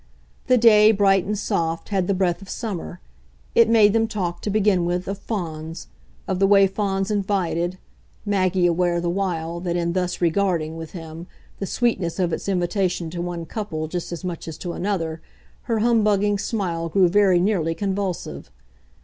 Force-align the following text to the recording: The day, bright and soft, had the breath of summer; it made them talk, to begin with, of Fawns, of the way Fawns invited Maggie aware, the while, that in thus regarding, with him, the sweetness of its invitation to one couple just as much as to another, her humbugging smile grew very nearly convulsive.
The 0.47 0.57
day, 0.57 0.91
bright 0.91 1.25
and 1.25 1.37
soft, 1.37 1.89
had 1.89 2.07
the 2.07 2.15
breath 2.15 2.41
of 2.41 2.49
summer; 2.49 2.99
it 3.53 3.69
made 3.69 3.93
them 3.93 4.07
talk, 4.07 4.41
to 4.41 4.49
begin 4.49 4.83
with, 4.83 5.07
of 5.07 5.19
Fawns, 5.19 5.89
of 6.27 6.39
the 6.39 6.47
way 6.47 6.65
Fawns 6.65 7.11
invited 7.11 7.77
Maggie 8.25 8.65
aware, 8.65 8.99
the 8.99 9.11
while, 9.11 9.59
that 9.59 9.75
in 9.75 9.93
thus 9.93 10.19
regarding, 10.19 10.75
with 10.75 10.93
him, 10.93 11.27
the 11.59 11.67
sweetness 11.67 12.17
of 12.17 12.33
its 12.33 12.49
invitation 12.49 13.11
to 13.11 13.21
one 13.21 13.45
couple 13.45 13.87
just 13.87 14.11
as 14.11 14.23
much 14.23 14.47
as 14.47 14.57
to 14.57 14.73
another, 14.73 15.21
her 15.69 15.77
humbugging 15.81 16.39
smile 16.39 16.89
grew 16.89 17.07
very 17.07 17.39
nearly 17.39 17.75
convulsive. 17.75 18.49